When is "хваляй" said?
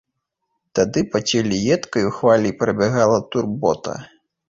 2.17-2.57